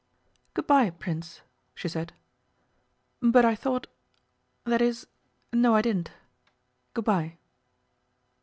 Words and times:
'Good 0.55 0.65
bye, 0.65 0.89
Prince,' 0.89 1.41
she 1.75 1.87
said, 1.87 2.11
'but 3.21 3.45
I 3.45 3.53
thought 3.53 3.85
that 4.63 4.81
is, 4.81 5.05
no 5.53 5.75
I 5.75 5.83
didn't. 5.83 6.09
Good 6.95 7.05
bye. 7.05 7.37